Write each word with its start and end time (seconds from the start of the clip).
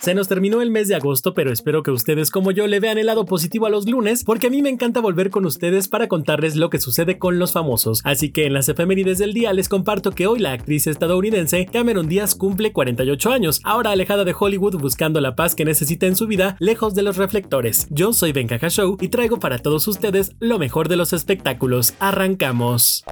Se 0.00 0.14
nos 0.14 0.28
terminó 0.28 0.62
el 0.62 0.70
mes 0.70 0.88
de 0.88 0.94
agosto, 0.94 1.34
pero 1.34 1.52
espero 1.52 1.82
que 1.82 1.90
ustedes 1.90 2.30
como 2.30 2.50
yo 2.50 2.66
le 2.66 2.80
vean 2.80 2.98
el 2.98 3.06
lado 3.06 3.24
positivo 3.24 3.66
a 3.66 3.70
los 3.70 3.86
lunes, 3.86 4.24
porque 4.24 4.46
a 4.46 4.50
mí 4.50 4.62
me 4.62 4.70
encanta 4.70 5.00
volver 5.00 5.30
con 5.30 5.44
ustedes 5.44 5.88
para 5.88 6.08
contarles 6.08 6.56
lo 6.56 6.70
que 6.70 6.80
sucede 6.80 7.18
con 7.18 7.38
los 7.38 7.52
famosos. 7.52 8.00
Así 8.04 8.30
que 8.30 8.46
en 8.46 8.54
las 8.54 8.68
efemérides 8.68 9.18
del 9.18 9.34
día 9.34 9.52
les 9.52 9.68
comparto 9.68 10.12
que 10.12 10.26
hoy 10.26 10.38
la 10.38 10.52
actriz 10.52 10.86
estadounidense 10.86 11.66
Cameron 11.66 12.08
Díaz 12.08 12.34
cumple 12.34 12.72
48 12.72 13.30
años, 13.30 13.60
ahora 13.64 13.90
alejada 13.90 14.24
de 14.24 14.34
Hollywood 14.38 14.76
buscando 14.76 15.20
la 15.20 15.36
paz 15.36 15.54
que 15.54 15.64
necesita 15.64 16.06
en 16.06 16.16
su 16.16 16.26
vida, 16.26 16.56
lejos 16.58 16.94
de 16.94 17.02
los 17.02 17.16
reflectores. 17.16 17.86
Yo 17.90 18.12
soy 18.12 18.32
Ben 18.32 18.48
Show 18.48 18.96
y 19.00 19.08
traigo 19.08 19.38
para 19.38 19.58
todos 19.58 19.86
ustedes 19.88 20.34
lo 20.40 20.58
mejor 20.58 20.88
de 20.88 20.96
los 20.96 21.12
espectáculos. 21.12 21.94
Arrancamos. 22.00 23.04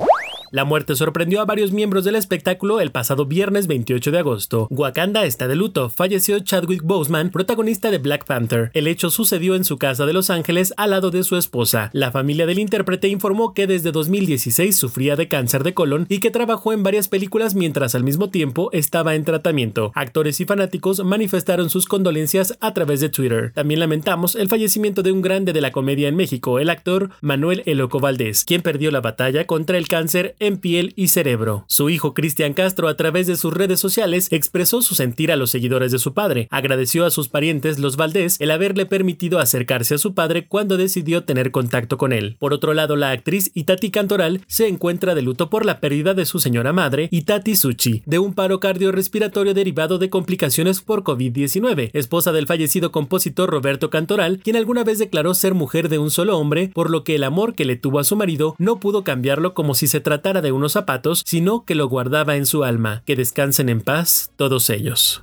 La 0.53 0.65
muerte 0.65 0.95
sorprendió 0.95 1.41
a 1.41 1.45
varios 1.45 1.73
miembros 1.73 2.05
del 2.05 2.15
espectáculo 2.15 2.81
el 2.81 2.93
pasado 2.93 3.27
viernes 3.27 3.67
28 3.67 4.11
de 4.11 4.19
agosto. 4.19 4.69
Wakanda 4.71 5.25
está 5.25 5.49
de 5.49 5.57
luto. 5.57 5.91
Falleció 5.91 6.39
Chadwick 6.39 6.83
Boseman, 6.83 7.31
protagonista 7.31 7.91
de 7.91 7.99
Black 7.99 8.25
Panther. 8.27 8.71
El 8.73 8.87
hecho 8.87 9.11
sucedió 9.11 9.57
en 9.57 9.65
su 9.65 9.79
casa 9.79 10.07
de 10.07 10.13
Los 10.13 10.31
Ángeles 10.31 10.73
al 10.77 10.91
lado 10.91 11.11
de 11.11 11.25
su 11.25 11.37
esposa. 11.37 11.91
La 11.93 12.13
familia 12.13 12.47
del 12.47 12.61
intérprete 12.61 13.09
informó 13.09 13.55
que 13.55 13.67
desde 13.67 13.91
2016 13.91 14.77
sufría 14.77 15.17
de 15.17 15.29
cáncer 15.29 15.65
de 15.65 15.75
colon 15.75 16.07
y 16.09 16.21
que 16.21 16.31
trabajó 16.31 16.73
en 16.73 16.83
varias 16.83 17.09
películas 17.09 17.55
mientras 17.55 17.95
al 17.95 18.05
mismo 18.05 18.31
tiempo 18.31 18.71
estaba 18.73 19.15
en 19.15 19.25
tratamiento. 19.25 19.91
Actores 19.95 20.41
y 20.41 20.45
fanáticos 20.45 21.05
manifestaron 21.05 21.71
sus 21.71 21.87
condolencias 21.87 22.57
a 22.61 22.73
través 22.73 23.01
de 23.01 23.09
Twitter. 23.09 23.53
También 23.55 23.81
lamentamos 23.81 24.37
el 24.37 24.49
fallecimiento 24.49 25.03
de 25.03 25.13
un 25.13 25.23
grande 25.23 25.53
de 25.53 25.61
la 25.61 25.73
comedia 25.73 26.09
en 26.09 26.17
México, 26.17 26.59
el 26.59 26.71
actor 26.71 27.11
Manuel 27.21 27.63
Eloco 27.67 27.99
Valdés, 27.99 28.45
quien 28.45 28.63
perdió 28.63 28.91
la 28.91 29.01
batalla 29.01 29.47
contra 29.47 29.79
el 29.79 29.89
cáncer 29.89 30.36
en 30.41 30.59
piel 30.59 30.93
y 30.97 31.09
cerebro. 31.09 31.65
Su 31.69 31.91
hijo 31.91 32.15
Cristian 32.15 32.55
Castro 32.55 32.89
a 32.89 32.97
través 32.97 33.27
de 33.27 33.37
sus 33.37 33.53
redes 33.53 33.81
sociales 33.81 34.29
expresó 34.31 34.83
su 34.83 34.95
sentir 34.95 35.33
a 35.33 35.37
los 35.37 35.51
seguidores 35.51 35.93
de 35.93 35.99
su 35.99 36.15
padre. 36.15 36.49
Agradeció 36.51 37.05
a 37.05 37.11
sus 37.11 37.29
parientes 37.29 37.79
los 37.79 37.97
Valdés 37.97 38.37
el 38.41 38.51
haberle 38.51 38.87
permitido 38.87 39.39
acercarse 39.39 39.95
a 39.95 39.99
su 39.99 40.15
padre 40.15 40.47
cuando 40.47 40.77
decidió 40.77 41.25
tener 41.25 41.51
contacto 41.51 41.99
con 41.99 42.13
él. 42.13 42.37
Por 42.39 42.53
otro 42.53 42.75
lado, 42.75 42.97
la 42.97 43.11
actriz 43.11 43.51
Itati 43.55 43.91
Cantoral 43.91 44.43
se 44.47 44.69
encuentra 44.69 45.15
de 45.15 45.23
luto 45.23 45.51
por 45.51 45.65
la 45.65 45.81
pérdida 45.81 46.15
de 46.15 46.27
su 46.27 46.39
señora 46.39 46.73
madre, 46.73 47.09
Itati 47.11 47.57
Suchi, 47.57 48.03
de 48.07 48.19
un 48.19 48.35
paro 48.35 48.61
cardiorrespiratorio 48.61 49.55
derivado 49.55 49.99
de 49.99 50.11
complicaciones 50.11 50.81
por 50.81 51.03
COVID-19, 51.03 51.91
esposa 51.93 52.33
del 52.33 52.47
fallecido 52.47 52.93
compositor 52.93 53.51
Roberto 53.51 53.91
Cantoral, 53.91 54.41
quien 54.43 54.57
alguna 54.57 54.85
vez 54.85 54.99
declaró 54.99 55.35
ser 55.35 55.55
mujer 55.55 55.89
de 55.89 55.99
un 55.99 56.11
solo 56.11 56.39
hombre, 56.39 56.71
por 56.75 56.91
lo 56.91 57.05
que 57.05 57.15
el 57.15 57.25
amor 57.25 57.55
que 57.55 57.65
le 57.65 57.77
tuvo 57.77 57.99
a 57.99 58.05
su 58.05 58.17
marido 58.17 58.55
no 58.59 58.81
pudo 58.81 59.05
cambiarlo 59.05 59.55
como 59.55 59.75
si 59.75 59.87
se 59.87 60.01
tratara 60.01 60.26
de 60.35 60.53
unos 60.53 60.73
zapatos, 60.73 61.23
sino 61.25 61.65
que 61.65 61.75
lo 61.75 61.89
guardaba 61.89 62.37
en 62.37 62.47
su 62.47 62.65
alma. 62.65 63.03
Que 63.07 63.17
descansen 63.17 63.69
en 63.69 63.81
paz 63.81 64.31
todos 64.37 64.71
ellos. 64.71 65.23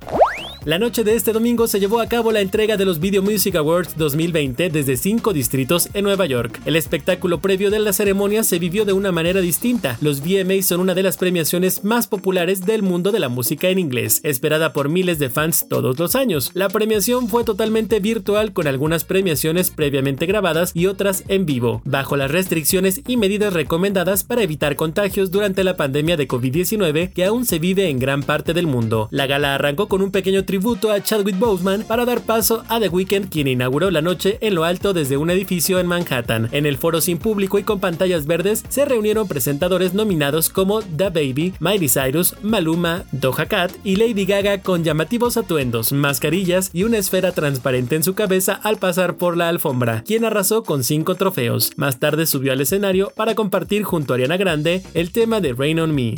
La 0.64 0.78
noche 0.78 1.04
de 1.04 1.14
este 1.14 1.34
domingo 1.34 1.66
se 1.66 1.78
llevó 1.78 2.00
a 2.00 2.06
cabo 2.06 2.32
la 2.32 2.40
entrega 2.40 2.78
de 2.78 2.86
los 2.86 2.98
Video 2.98 3.22
Music 3.22 3.54
Awards 3.54 3.98
2020 3.98 4.70
desde 4.70 4.96
cinco 4.96 5.34
distritos 5.34 5.90
en 5.92 6.04
Nueva 6.04 6.24
York. 6.24 6.58
El 6.64 6.76
espectáculo 6.76 7.40
previo 7.40 7.70
de 7.70 7.80
la 7.80 7.92
ceremonia 7.92 8.42
se 8.44 8.58
vivió 8.58 8.86
de 8.86 8.94
una 8.94 9.12
manera 9.12 9.42
distinta. 9.42 9.98
Los 10.00 10.22
VMA 10.22 10.62
son 10.62 10.80
una 10.80 10.94
de 10.94 11.02
las 11.02 11.18
premiaciones 11.18 11.84
más 11.84 12.06
populares 12.06 12.64
del 12.64 12.82
mundo 12.82 13.12
de 13.12 13.20
la 13.20 13.28
música 13.28 13.68
en 13.68 13.78
inglés, 13.78 14.22
esperada 14.22 14.72
por 14.72 14.88
miles 14.88 15.18
de 15.18 15.28
fans 15.28 15.66
todos 15.68 15.98
los 15.98 16.14
años. 16.14 16.50
La 16.54 16.70
premiación 16.70 17.28
fue 17.28 17.44
totalmente 17.44 18.00
virtual 18.00 18.54
con 18.54 18.66
algunas 18.66 19.04
premiaciones 19.04 19.68
previamente 19.68 20.24
grabadas 20.24 20.70
y 20.72 20.86
otras 20.86 21.24
en 21.28 21.44
vivo, 21.44 21.82
bajo 21.84 22.16
las 22.16 22.30
restricciones 22.30 23.02
y 23.06 23.18
medidas 23.18 23.52
recomendadas 23.52 24.24
para 24.24 24.42
evitar 24.42 24.76
contagios 24.76 25.30
durante 25.30 25.62
la 25.62 25.76
pandemia 25.76 26.16
de 26.16 26.26
COVID-19 26.26 27.12
que 27.12 27.26
aún 27.26 27.44
se 27.44 27.58
vive 27.58 27.90
en 27.90 27.98
gran 27.98 28.22
parte 28.22 28.54
del 28.54 28.66
mundo. 28.66 29.08
La 29.10 29.26
gala 29.26 29.54
arrancó 29.54 29.88
con 29.88 30.00
un 30.00 30.10
pequeño 30.10 30.46
tributo 30.54 30.92
a 30.92 31.02
Chadwick 31.02 31.36
Boseman 31.36 31.82
para 31.82 32.04
dar 32.04 32.20
paso 32.20 32.62
a 32.68 32.78
The 32.78 32.88
Weeknd, 32.88 33.28
quien 33.28 33.48
inauguró 33.48 33.90
la 33.90 34.02
noche 34.02 34.38
en 34.40 34.54
lo 34.54 34.62
alto 34.62 34.92
desde 34.92 35.16
un 35.16 35.28
edificio 35.28 35.80
en 35.80 35.88
Manhattan. 35.88 36.48
En 36.52 36.64
el 36.64 36.76
foro 36.76 37.00
sin 37.00 37.18
público 37.18 37.58
y 37.58 37.64
con 37.64 37.80
pantallas 37.80 38.24
verdes 38.24 38.62
se 38.68 38.84
reunieron 38.84 39.26
presentadores 39.26 39.94
nominados 39.94 40.50
como 40.50 40.80
The 40.80 41.08
Baby, 41.08 41.54
Miley 41.58 41.88
Cyrus, 41.88 42.36
Maluma, 42.42 43.02
Doja 43.10 43.46
Cat 43.46 43.72
y 43.82 43.96
Lady 43.96 44.26
Gaga 44.26 44.62
con 44.62 44.84
llamativos 44.84 45.36
atuendos, 45.36 45.92
mascarillas 45.92 46.70
y 46.72 46.84
una 46.84 46.98
esfera 46.98 47.32
transparente 47.32 47.96
en 47.96 48.04
su 48.04 48.14
cabeza 48.14 48.54
al 48.62 48.76
pasar 48.76 49.16
por 49.16 49.36
la 49.36 49.48
alfombra, 49.48 50.04
quien 50.06 50.24
arrasó 50.24 50.62
con 50.62 50.84
cinco 50.84 51.16
trofeos. 51.16 51.72
Más 51.74 51.98
tarde 51.98 52.26
subió 52.26 52.52
al 52.52 52.60
escenario 52.60 53.10
para 53.16 53.34
compartir 53.34 53.82
junto 53.82 54.12
a 54.12 54.14
Ariana 54.14 54.36
Grande 54.36 54.84
el 54.94 55.10
tema 55.10 55.40
de 55.40 55.52
Rain 55.52 55.80
on 55.80 55.92
Me. 55.92 56.14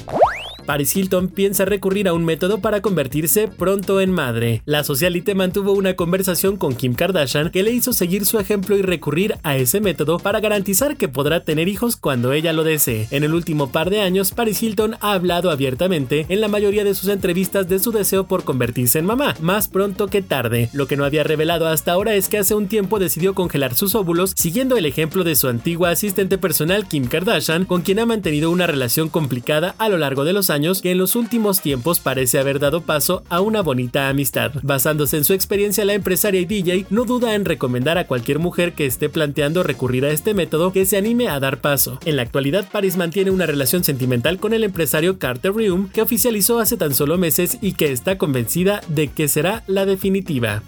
Paris 0.66 0.96
Hilton 0.96 1.28
piensa 1.28 1.64
recurrir 1.64 2.08
a 2.08 2.12
un 2.12 2.24
método 2.24 2.58
para 2.58 2.82
convertirse 2.82 3.46
pronto 3.46 4.00
en 4.00 4.10
madre. 4.10 4.62
La 4.64 4.82
socialite 4.82 5.36
mantuvo 5.36 5.72
una 5.72 5.94
conversación 5.94 6.56
con 6.56 6.74
Kim 6.74 6.94
Kardashian 6.94 7.50
que 7.50 7.62
le 7.62 7.70
hizo 7.70 7.92
seguir 7.92 8.26
su 8.26 8.40
ejemplo 8.40 8.76
y 8.76 8.82
recurrir 8.82 9.36
a 9.44 9.56
ese 9.56 9.80
método 9.80 10.18
para 10.18 10.40
garantizar 10.40 10.96
que 10.96 11.08
podrá 11.08 11.44
tener 11.44 11.68
hijos 11.68 11.96
cuando 11.96 12.32
ella 12.32 12.52
lo 12.52 12.64
desee. 12.64 13.06
En 13.12 13.22
el 13.22 13.32
último 13.32 13.70
par 13.70 13.90
de 13.90 14.00
años, 14.00 14.32
Paris 14.32 14.60
Hilton 14.60 14.96
ha 15.00 15.12
hablado 15.12 15.50
abiertamente 15.50 16.26
en 16.28 16.40
la 16.40 16.48
mayoría 16.48 16.82
de 16.82 16.94
sus 16.96 17.08
entrevistas 17.08 17.68
de 17.68 17.78
su 17.78 17.92
deseo 17.92 18.26
por 18.26 18.42
convertirse 18.42 18.98
en 18.98 19.06
mamá, 19.06 19.36
más 19.40 19.68
pronto 19.68 20.08
que 20.08 20.20
tarde. 20.20 20.68
Lo 20.72 20.88
que 20.88 20.96
no 20.96 21.04
había 21.04 21.22
revelado 21.22 21.68
hasta 21.68 21.92
ahora 21.92 22.16
es 22.16 22.28
que 22.28 22.38
hace 22.38 22.56
un 22.56 22.66
tiempo 22.66 22.98
decidió 22.98 23.34
congelar 23.34 23.76
sus 23.76 23.94
óvulos 23.94 24.32
siguiendo 24.34 24.76
el 24.76 24.86
ejemplo 24.86 25.22
de 25.22 25.36
su 25.36 25.46
antigua 25.46 25.90
asistente 25.90 26.38
personal 26.38 26.88
Kim 26.88 27.06
Kardashian, 27.06 27.66
con 27.66 27.82
quien 27.82 28.00
ha 28.00 28.06
mantenido 28.06 28.50
una 28.50 28.66
relación 28.66 29.08
complicada 29.08 29.76
a 29.78 29.88
lo 29.88 29.98
largo 29.98 30.24
de 30.24 30.32
los 30.32 30.50
años 30.50 30.55
que 30.56 30.90
en 30.90 30.98
los 30.98 31.16
últimos 31.16 31.60
tiempos 31.60 32.00
parece 32.00 32.38
haber 32.38 32.58
dado 32.58 32.80
paso 32.80 33.22
a 33.28 33.42
una 33.42 33.60
bonita 33.60 34.08
amistad. 34.08 34.52
Basándose 34.62 35.18
en 35.18 35.24
su 35.24 35.34
experiencia, 35.34 35.84
la 35.84 35.92
empresaria 35.92 36.40
y 36.40 36.46
DJ 36.46 36.86
no 36.88 37.04
duda 37.04 37.34
en 37.34 37.44
recomendar 37.44 37.98
a 37.98 38.06
cualquier 38.06 38.38
mujer 38.38 38.72
que 38.72 38.86
esté 38.86 39.10
planteando 39.10 39.62
recurrir 39.62 40.06
a 40.06 40.10
este 40.10 40.32
método 40.32 40.72
que 40.72 40.86
se 40.86 40.96
anime 40.96 41.28
a 41.28 41.38
dar 41.40 41.60
paso. 41.60 41.98
En 42.06 42.16
la 42.16 42.22
actualidad, 42.22 42.66
Paris 42.72 42.96
mantiene 42.96 43.30
una 43.30 43.44
relación 43.44 43.84
sentimental 43.84 44.38
con 44.38 44.54
el 44.54 44.64
empresario 44.64 45.18
Carter 45.18 45.54
Rium, 45.54 45.90
que 45.90 46.00
oficializó 46.00 46.58
hace 46.58 46.78
tan 46.78 46.94
solo 46.94 47.18
meses 47.18 47.58
y 47.60 47.72
que 47.72 47.92
está 47.92 48.16
convencida 48.16 48.80
de 48.88 49.08
que 49.08 49.28
será 49.28 49.62
la 49.66 49.84
definitiva. 49.84 50.62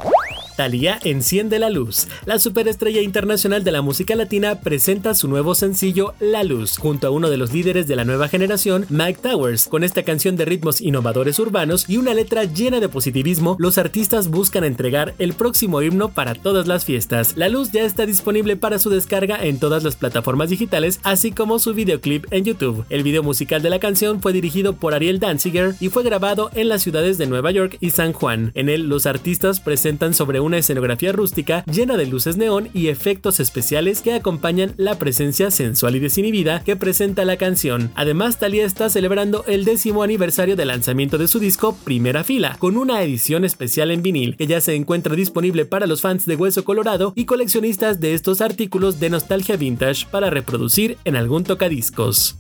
Thalía 0.58 0.98
enciende 1.04 1.60
la 1.60 1.70
luz. 1.70 2.08
La 2.24 2.40
superestrella 2.40 3.00
internacional 3.00 3.62
de 3.62 3.70
la 3.70 3.80
música 3.80 4.16
latina 4.16 4.56
presenta 4.60 5.14
su 5.14 5.28
nuevo 5.28 5.54
sencillo 5.54 6.14
La 6.18 6.42
Luz, 6.42 6.78
junto 6.78 7.06
a 7.06 7.10
uno 7.10 7.30
de 7.30 7.36
los 7.36 7.52
líderes 7.52 7.86
de 7.86 7.94
la 7.94 8.04
nueva 8.04 8.26
generación, 8.26 8.84
Mike 8.88 9.20
Towers. 9.22 9.68
Con 9.68 9.84
esta 9.84 10.02
canción 10.02 10.34
de 10.34 10.46
ritmos 10.46 10.80
innovadores 10.80 11.38
urbanos 11.38 11.88
y 11.88 11.96
una 11.96 12.12
letra 12.12 12.42
llena 12.42 12.80
de 12.80 12.88
positivismo, 12.88 13.54
los 13.60 13.78
artistas 13.78 14.30
buscan 14.30 14.64
entregar 14.64 15.14
el 15.20 15.34
próximo 15.34 15.80
himno 15.80 16.08
para 16.08 16.34
todas 16.34 16.66
las 16.66 16.84
fiestas. 16.84 17.36
La 17.36 17.48
Luz 17.48 17.70
ya 17.70 17.84
está 17.84 18.04
disponible 18.04 18.56
para 18.56 18.80
su 18.80 18.90
descarga 18.90 19.38
en 19.40 19.60
todas 19.60 19.84
las 19.84 19.94
plataformas 19.94 20.50
digitales, 20.50 20.98
así 21.04 21.30
como 21.30 21.60
su 21.60 21.72
videoclip 21.72 22.26
en 22.32 22.42
YouTube. 22.42 22.84
El 22.90 23.04
video 23.04 23.22
musical 23.22 23.62
de 23.62 23.70
la 23.70 23.78
canción 23.78 24.20
fue 24.20 24.32
dirigido 24.32 24.72
por 24.72 24.92
Ariel 24.92 25.20
Danziger 25.20 25.76
y 25.78 25.88
fue 25.88 26.02
grabado 26.02 26.50
en 26.56 26.68
las 26.68 26.82
ciudades 26.82 27.16
de 27.16 27.28
Nueva 27.28 27.52
York 27.52 27.76
y 27.78 27.90
San 27.90 28.12
Juan. 28.12 28.50
En 28.56 28.68
él, 28.68 28.88
los 28.88 29.06
artistas 29.06 29.60
presentan 29.60 30.14
sobre 30.14 30.40
un 30.40 30.47
una 30.48 30.58
escenografía 30.58 31.12
rústica 31.12 31.62
llena 31.70 31.96
de 31.96 32.06
luces 32.06 32.36
neón 32.36 32.68
y 32.74 32.88
efectos 32.88 33.38
especiales 33.38 34.02
que 34.02 34.14
acompañan 34.14 34.74
la 34.76 34.98
presencia 34.98 35.50
sensual 35.50 35.94
y 35.94 36.00
desinhibida 36.00 36.64
que 36.64 36.74
presenta 36.74 37.24
la 37.24 37.36
canción. 37.36 37.92
Además, 37.94 38.38
Thalía 38.38 38.64
está 38.64 38.90
celebrando 38.90 39.44
el 39.46 39.64
décimo 39.64 40.02
aniversario 40.02 40.56
del 40.56 40.68
lanzamiento 40.68 41.18
de 41.18 41.28
su 41.28 41.38
disco 41.38 41.76
Primera 41.84 42.24
Fila, 42.24 42.56
con 42.58 42.76
una 42.76 43.02
edición 43.02 43.44
especial 43.44 43.90
en 43.90 44.02
vinil 44.02 44.36
que 44.36 44.46
ya 44.46 44.60
se 44.60 44.74
encuentra 44.74 45.14
disponible 45.14 45.66
para 45.66 45.86
los 45.86 46.00
fans 46.00 46.26
de 46.26 46.36
Hueso 46.36 46.64
Colorado 46.64 47.12
y 47.14 47.26
coleccionistas 47.26 48.00
de 48.00 48.14
estos 48.14 48.40
artículos 48.40 48.98
de 48.98 49.10
nostalgia 49.10 49.56
vintage 49.56 50.06
para 50.10 50.30
reproducir 50.30 50.96
en 51.04 51.16
algún 51.16 51.44
tocadiscos. 51.44 52.36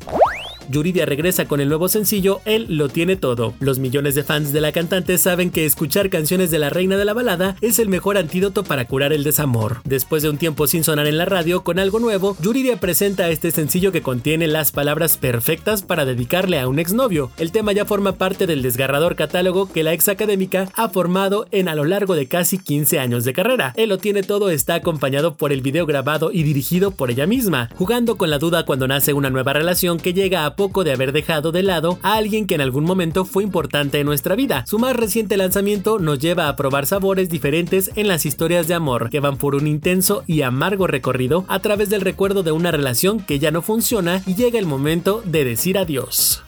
Yuridia 0.68 1.06
regresa 1.06 1.46
con 1.46 1.60
el 1.60 1.68
nuevo 1.68 1.88
sencillo 1.88 2.40
Él 2.44 2.66
lo 2.68 2.88
tiene 2.88 3.16
todo. 3.16 3.54
Los 3.60 3.78
millones 3.78 4.14
de 4.14 4.24
fans 4.24 4.52
de 4.52 4.60
la 4.60 4.72
cantante 4.72 5.18
saben 5.18 5.50
que 5.50 5.64
escuchar 5.64 6.10
canciones 6.10 6.50
de 6.50 6.58
la 6.58 6.70
reina 6.70 6.96
de 6.96 7.04
la 7.04 7.14
balada 7.14 7.56
es 7.60 7.78
el 7.78 7.88
mejor 7.88 8.16
antídoto 8.18 8.64
para 8.64 8.84
curar 8.84 9.12
el 9.12 9.24
desamor. 9.24 9.80
Después 9.84 10.22
de 10.22 10.30
un 10.30 10.38
tiempo 10.38 10.66
sin 10.66 10.84
sonar 10.84 11.06
en 11.06 11.18
la 11.18 11.24
radio 11.24 11.64
con 11.64 11.78
algo 11.78 11.98
nuevo, 11.98 12.36
Yuridia 12.40 12.78
presenta 12.78 13.30
este 13.30 13.50
sencillo 13.50 13.92
que 13.92 14.02
contiene 14.02 14.46
las 14.46 14.72
palabras 14.72 15.16
perfectas 15.16 15.82
para 15.82 16.04
dedicarle 16.04 16.58
a 16.58 16.68
un 16.68 16.78
exnovio. 16.78 17.30
El 17.38 17.52
tema 17.52 17.72
ya 17.72 17.84
forma 17.84 18.12
parte 18.12 18.46
del 18.46 18.62
desgarrador 18.62 19.16
catálogo 19.16 19.70
que 19.72 19.82
la 19.82 19.92
ex 19.92 20.08
académica 20.08 20.68
ha 20.74 20.88
formado 20.88 21.46
en 21.50 21.68
a 21.68 21.74
lo 21.74 21.84
largo 21.84 22.14
de 22.14 22.28
casi 22.28 22.58
15 22.58 22.98
años 22.98 23.24
de 23.24 23.32
carrera. 23.32 23.72
Él 23.76 23.88
lo 23.88 23.98
tiene 23.98 24.22
todo 24.22 24.50
está 24.50 24.74
acompañado 24.74 25.34
por 25.34 25.52
el 25.52 25.60
video 25.60 25.86
grabado 25.86 26.30
y 26.32 26.42
dirigido 26.42 26.90
por 26.90 27.10
ella 27.10 27.26
misma, 27.26 27.70
jugando 27.76 28.16
con 28.16 28.30
la 28.30 28.38
duda 28.38 28.64
cuando 28.64 28.88
nace 28.88 29.12
una 29.12 29.30
nueva 29.30 29.52
relación 29.52 29.98
que 29.98 30.12
llega 30.12 30.44
a 30.44 30.54
poco 30.58 30.84
de 30.84 30.92
haber 30.92 31.12
dejado 31.12 31.52
de 31.52 31.62
lado 31.62 31.98
a 32.02 32.16
alguien 32.16 32.46
que 32.46 32.56
en 32.56 32.60
algún 32.60 32.84
momento 32.84 33.24
fue 33.24 33.44
importante 33.44 34.00
en 34.00 34.06
nuestra 34.06 34.34
vida. 34.34 34.64
Su 34.66 34.78
más 34.78 34.94
reciente 34.94 35.36
lanzamiento 35.36 36.00
nos 36.00 36.18
lleva 36.18 36.48
a 36.48 36.56
probar 36.56 36.84
sabores 36.84 37.30
diferentes 37.30 37.92
en 37.94 38.08
las 38.08 38.26
historias 38.26 38.66
de 38.66 38.74
amor, 38.74 39.08
que 39.08 39.20
van 39.20 39.38
por 39.38 39.54
un 39.54 39.68
intenso 39.68 40.24
y 40.26 40.42
amargo 40.42 40.88
recorrido 40.88 41.44
a 41.48 41.60
través 41.60 41.90
del 41.90 42.00
recuerdo 42.00 42.42
de 42.42 42.50
una 42.50 42.72
relación 42.72 43.20
que 43.20 43.38
ya 43.38 43.52
no 43.52 43.62
funciona 43.62 44.20
y 44.26 44.34
llega 44.34 44.58
el 44.58 44.66
momento 44.66 45.22
de 45.24 45.44
decir 45.44 45.78
adiós. 45.78 46.42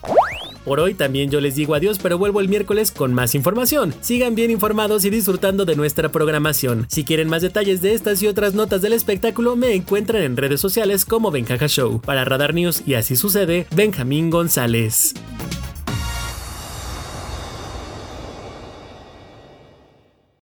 Por 0.65 0.79
hoy 0.79 0.93
también 0.93 1.29
yo 1.29 1.41
les 1.41 1.55
digo 1.55 1.75
adiós, 1.75 1.99
pero 2.01 2.17
vuelvo 2.17 2.39
el 2.39 2.49
miércoles 2.49 2.91
con 2.91 3.13
más 3.13 3.35
información. 3.35 3.93
Sigan 4.01 4.35
bien 4.35 4.51
informados 4.51 5.05
y 5.05 5.09
disfrutando 5.09 5.65
de 5.65 5.75
nuestra 5.75 6.11
programación. 6.11 6.85
Si 6.89 7.03
quieren 7.03 7.29
más 7.29 7.41
detalles 7.41 7.81
de 7.81 7.93
estas 7.93 8.21
y 8.21 8.27
otras 8.27 8.53
notas 8.53 8.81
del 8.81 8.93
espectáculo, 8.93 9.55
me 9.55 9.73
encuentran 9.73 10.23
en 10.23 10.37
redes 10.37 10.61
sociales 10.61 11.05
como 11.05 11.31
Benjaja 11.31 11.67
Show. 11.67 12.01
Para 12.01 12.25
Radar 12.25 12.53
News 12.53 12.83
y 12.85 12.93
así 12.93 13.15
sucede, 13.15 13.65
Benjamín 13.75 14.29
González. 14.29 15.13